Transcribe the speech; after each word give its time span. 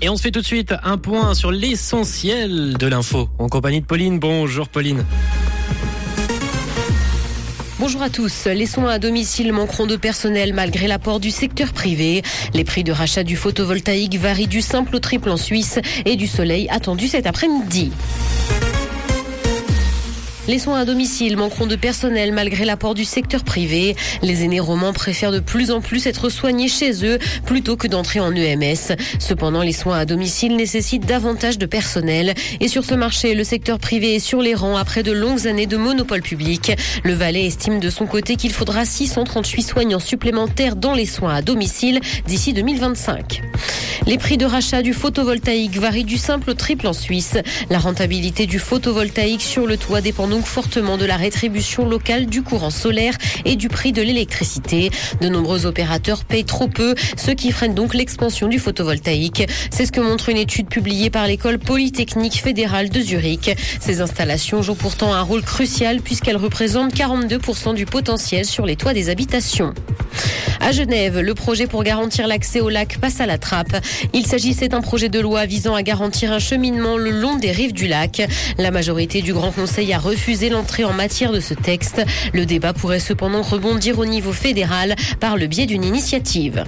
Et 0.00 0.08
on 0.08 0.16
se 0.16 0.22
fait 0.22 0.30
tout 0.30 0.40
de 0.40 0.46
suite 0.46 0.74
un 0.84 0.96
point 0.96 1.34
sur 1.34 1.50
l'essentiel 1.50 2.76
de 2.78 2.86
l'info 2.86 3.28
en 3.38 3.48
compagnie 3.48 3.80
de 3.80 3.86
Pauline. 3.86 4.20
Bonjour 4.20 4.68
Pauline. 4.68 5.04
Bonjour 7.80 8.02
à 8.02 8.10
tous. 8.10 8.46
Les 8.46 8.66
soins 8.66 8.90
à 8.90 8.98
domicile 9.00 9.52
manqueront 9.52 9.86
de 9.86 9.96
personnel 9.96 10.52
malgré 10.52 10.86
l'apport 10.86 11.18
du 11.18 11.32
secteur 11.32 11.72
privé. 11.72 12.22
Les 12.54 12.62
prix 12.62 12.84
de 12.84 12.92
rachat 12.92 13.24
du 13.24 13.36
photovoltaïque 13.36 14.16
varient 14.16 14.46
du 14.46 14.60
simple 14.60 14.94
au 14.94 15.00
triple 15.00 15.30
en 15.30 15.36
Suisse 15.36 15.80
et 16.04 16.14
du 16.14 16.28
soleil 16.28 16.68
attendu 16.70 17.08
cet 17.08 17.26
après-midi. 17.26 17.90
Les 20.48 20.58
soins 20.58 20.80
à 20.80 20.86
domicile 20.86 21.36
manqueront 21.36 21.66
de 21.66 21.76
personnel 21.76 22.32
malgré 22.32 22.64
l'apport 22.64 22.94
du 22.94 23.04
secteur 23.04 23.44
privé. 23.44 23.94
Les 24.22 24.44
aînés 24.44 24.60
romans 24.60 24.94
préfèrent 24.94 25.30
de 25.30 25.40
plus 25.40 25.70
en 25.70 25.82
plus 25.82 26.06
être 26.06 26.30
soignés 26.30 26.68
chez 26.68 27.04
eux 27.04 27.18
plutôt 27.44 27.76
que 27.76 27.86
d'entrer 27.86 28.18
en 28.18 28.34
EMS. 28.34 28.96
Cependant, 29.18 29.60
les 29.60 29.74
soins 29.74 29.98
à 29.98 30.06
domicile 30.06 30.56
nécessitent 30.56 31.04
davantage 31.04 31.58
de 31.58 31.66
personnel. 31.66 32.32
Et 32.60 32.68
sur 32.68 32.82
ce 32.82 32.94
marché, 32.94 33.34
le 33.34 33.44
secteur 33.44 33.78
privé 33.78 34.14
est 34.14 34.20
sur 34.20 34.40
les 34.40 34.54
rangs 34.54 34.78
après 34.78 35.02
de 35.02 35.12
longues 35.12 35.46
années 35.46 35.66
de 35.66 35.76
monopole 35.76 36.22
public. 36.22 36.72
Le 37.04 37.12
Valais 37.12 37.44
estime 37.44 37.78
de 37.78 37.90
son 37.90 38.06
côté 38.06 38.36
qu'il 38.36 38.54
faudra 38.54 38.86
638 38.86 39.62
soignants 39.62 40.00
supplémentaires 40.00 40.76
dans 40.76 40.94
les 40.94 41.04
soins 41.04 41.34
à 41.34 41.42
domicile 41.42 42.00
d'ici 42.26 42.54
2025. 42.54 43.42
Les 44.06 44.16
prix 44.16 44.38
de 44.38 44.46
rachat 44.46 44.80
du 44.80 44.94
photovoltaïque 44.94 45.76
varient 45.76 46.04
du 46.04 46.16
simple 46.16 46.50
au 46.50 46.54
triple 46.54 46.86
en 46.86 46.94
Suisse. 46.94 47.36
La 47.68 47.78
rentabilité 47.78 48.46
du 48.46 48.58
photovoltaïque 48.58 49.42
sur 49.42 49.66
le 49.66 49.76
toit 49.76 50.00
dépend 50.00 50.26
donc 50.38 50.46
fortement 50.46 50.98
de 50.98 51.04
la 51.04 51.16
rétribution 51.16 51.84
locale 51.84 52.26
du 52.26 52.42
courant 52.42 52.70
solaire 52.70 53.14
et 53.44 53.56
du 53.56 53.68
prix 53.68 53.90
de 53.90 54.02
l'électricité. 54.02 54.90
De 55.20 55.28
nombreux 55.28 55.66
opérateurs 55.66 56.24
payent 56.24 56.44
trop 56.44 56.68
peu, 56.68 56.94
ce 57.16 57.32
qui 57.32 57.50
freine 57.50 57.74
donc 57.74 57.92
l'expansion 57.92 58.46
du 58.46 58.60
photovoltaïque. 58.60 59.48
C'est 59.72 59.84
ce 59.84 59.90
que 59.90 60.00
montre 60.00 60.28
une 60.28 60.36
étude 60.36 60.68
publiée 60.68 61.10
par 61.10 61.26
l'école 61.26 61.58
polytechnique 61.58 62.40
fédérale 62.40 62.88
de 62.88 63.00
Zurich. 63.00 63.50
Ces 63.80 64.00
installations 64.00 64.62
jouent 64.62 64.76
pourtant 64.76 65.12
un 65.12 65.22
rôle 65.22 65.42
crucial 65.42 66.00
puisqu'elles 66.02 66.36
représentent 66.36 66.94
42% 66.94 67.74
du 67.74 67.84
potentiel 67.84 68.44
sur 68.44 68.64
les 68.64 68.76
toits 68.76 68.94
des 68.94 69.08
habitations. 69.10 69.74
À 70.60 70.72
Genève, 70.72 71.20
le 71.20 71.34
projet 71.34 71.66
pour 71.66 71.84
garantir 71.84 72.26
l'accès 72.26 72.60
au 72.60 72.68
lac 72.68 72.98
passe 73.00 73.20
à 73.20 73.26
la 73.26 73.38
trappe. 73.38 73.76
Il 74.12 74.26
s'agissait 74.26 74.68
d'un 74.68 74.80
projet 74.80 75.08
de 75.08 75.20
loi 75.20 75.46
visant 75.46 75.74
à 75.74 75.82
garantir 75.82 76.32
un 76.32 76.38
cheminement 76.38 76.96
le 76.96 77.10
long 77.10 77.36
des 77.36 77.52
rives 77.52 77.72
du 77.72 77.86
lac. 77.86 78.22
La 78.58 78.70
majorité 78.70 79.22
du 79.22 79.32
Grand 79.32 79.52
Conseil 79.52 79.92
a 79.92 79.98
refusé 79.98 80.48
l'entrée 80.48 80.84
en 80.84 80.92
matière 80.92 81.32
de 81.32 81.40
ce 81.40 81.54
texte. 81.54 82.02
Le 82.32 82.44
débat 82.44 82.72
pourrait 82.72 82.98
cependant 82.98 83.42
rebondir 83.42 83.98
au 83.98 84.06
niveau 84.06 84.32
fédéral 84.32 84.96
par 85.20 85.36
le 85.36 85.46
biais 85.46 85.66
d'une 85.66 85.84
initiative. 85.84 86.64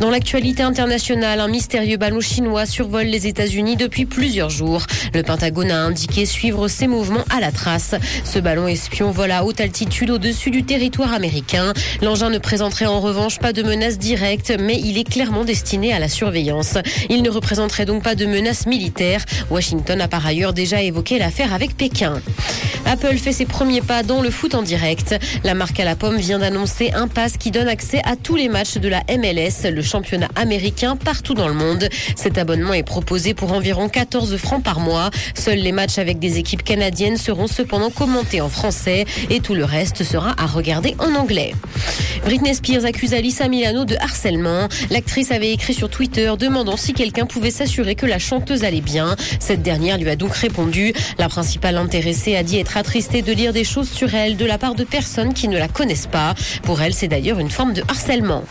Dans 0.00 0.10
l'actualité 0.10 0.62
internationale, 0.62 1.40
un 1.40 1.48
mystérieux 1.48 1.96
ballon 1.96 2.20
chinois 2.20 2.66
survole 2.66 3.06
les 3.06 3.26
États-Unis 3.26 3.74
depuis 3.74 4.06
plusieurs 4.06 4.48
jours. 4.48 4.86
Le 5.12 5.24
Pentagone 5.24 5.72
a 5.72 5.80
indiqué 5.80 6.24
suivre 6.24 6.68
ses 6.68 6.86
mouvements 6.86 7.24
à 7.30 7.40
la 7.40 7.50
trace. 7.50 7.96
Ce 8.24 8.38
ballon 8.38 8.68
espion 8.68 9.10
vole 9.10 9.32
à 9.32 9.44
haute 9.44 9.60
altitude 9.60 10.10
au-dessus 10.10 10.52
du 10.52 10.62
territoire 10.62 11.12
américain. 11.12 11.72
L'engin 12.00 12.30
ne 12.30 12.38
présenterait 12.38 12.86
en 12.86 13.00
revanche 13.00 13.40
pas 13.40 13.52
de 13.52 13.64
menace 13.64 13.98
directe, 13.98 14.54
mais 14.60 14.78
il 14.78 14.98
est 14.98 15.08
clairement 15.08 15.44
destiné 15.44 15.92
à 15.92 15.98
la 15.98 16.08
surveillance. 16.08 16.78
Il 17.08 17.24
ne 17.24 17.30
représenterait 17.30 17.84
donc 17.84 18.04
pas 18.04 18.14
de 18.14 18.26
menace 18.26 18.66
militaire. 18.66 19.24
Washington 19.50 20.00
a 20.00 20.06
par 20.06 20.24
ailleurs 20.24 20.52
déjà 20.52 20.80
évoqué 20.80 21.18
l'affaire 21.18 21.52
avec 21.52 21.76
Pékin. 21.76 22.22
Apple 22.86 23.16
fait 23.18 23.32
ses 23.32 23.44
premiers 23.44 23.82
pas 23.82 24.02
dans 24.02 24.22
le 24.22 24.30
foot 24.30 24.54
en 24.54 24.62
direct. 24.62 25.14
La 25.44 25.54
marque 25.54 25.78
à 25.80 25.84
la 25.84 25.96
pomme 25.96 26.16
vient 26.16 26.38
d'annoncer 26.38 26.92
un 26.94 27.06
pass 27.06 27.36
qui 27.36 27.50
donne 27.50 27.68
accès 27.68 28.00
à 28.04 28.16
tous 28.16 28.36
les 28.36 28.48
matchs 28.48 28.78
de 28.78 28.88
la 28.88 29.02
MLS, 29.10 29.70
championnat 29.88 30.28
américain 30.36 30.96
partout 30.96 31.34
dans 31.34 31.48
le 31.48 31.54
monde. 31.54 31.88
Cet 32.14 32.38
abonnement 32.38 32.74
est 32.74 32.82
proposé 32.82 33.34
pour 33.34 33.52
environ 33.52 33.88
14 33.88 34.36
francs 34.36 34.62
par 34.62 34.80
mois. 34.80 35.10
Seuls 35.34 35.58
les 35.58 35.72
matchs 35.72 35.98
avec 35.98 36.18
des 36.18 36.38
équipes 36.38 36.62
canadiennes 36.62 37.16
seront 37.16 37.46
cependant 37.46 37.90
commentés 37.90 38.40
en 38.40 38.48
français 38.48 39.06
et 39.30 39.40
tout 39.40 39.54
le 39.54 39.64
reste 39.64 40.04
sera 40.04 40.34
à 40.38 40.46
regarder 40.46 40.94
en 40.98 41.14
anglais. 41.14 41.54
Britney 42.24 42.54
Spears 42.54 42.84
accuse 42.84 43.14
Alissa 43.14 43.48
Milano 43.48 43.84
de 43.84 43.96
harcèlement. 43.96 44.68
L'actrice 44.90 45.30
avait 45.30 45.52
écrit 45.52 45.74
sur 45.74 45.88
Twitter 45.88 46.32
demandant 46.38 46.76
si 46.76 46.92
quelqu'un 46.92 47.26
pouvait 47.26 47.50
s'assurer 47.50 47.94
que 47.94 48.06
la 48.06 48.18
chanteuse 48.18 48.64
allait 48.64 48.80
bien. 48.80 49.16
Cette 49.40 49.62
dernière 49.62 49.98
lui 49.98 50.10
a 50.10 50.16
donc 50.16 50.34
répondu. 50.34 50.92
La 51.18 51.28
principale 51.28 51.76
intéressée 51.76 52.36
a 52.36 52.42
dit 52.42 52.58
être 52.58 52.76
attristée 52.76 53.22
de 53.22 53.32
lire 53.32 53.52
des 53.52 53.64
choses 53.64 53.88
sur 53.88 54.14
elle 54.14 54.36
de 54.36 54.44
la 54.44 54.58
part 54.58 54.74
de 54.74 54.84
personnes 54.84 55.32
qui 55.32 55.48
ne 55.48 55.58
la 55.58 55.68
connaissent 55.68 56.06
pas. 56.06 56.34
Pour 56.62 56.82
elle, 56.82 56.92
c'est 56.92 57.08
d'ailleurs 57.08 57.38
une 57.38 57.50
forme 57.50 57.72
de 57.72 57.82
harcèlement. 57.88 58.44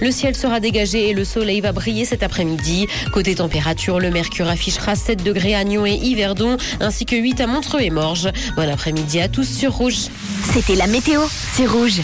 Le 0.00 0.10
ciel 0.10 0.36
sera 0.36 0.60
dégagé 0.60 1.08
et 1.08 1.14
le 1.14 1.24
soleil 1.24 1.60
va 1.60 1.72
briller 1.72 2.04
cet 2.04 2.22
après-midi. 2.22 2.86
Côté 3.12 3.34
température, 3.34 3.98
le 3.98 4.10
mercure 4.10 4.48
affichera 4.48 4.94
7 4.94 5.22
degrés 5.22 5.54
à 5.54 5.64
Nyon 5.64 5.86
et 5.86 5.94
Yverdon, 5.94 6.56
ainsi 6.80 7.06
que 7.06 7.16
8 7.16 7.40
à 7.40 7.46
Montreux 7.46 7.80
et 7.80 7.90
Morges. 7.90 8.30
Bon 8.56 8.68
après-midi 8.70 9.20
à 9.20 9.28
tous 9.28 9.48
sur 9.48 9.72
Rouge. 9.72 10.08
C'était 10.52 10.74
la 10.76 10.86
météo, 10.86 11.22
c'est 11.54 11.66
Rouge. 11.66 12.00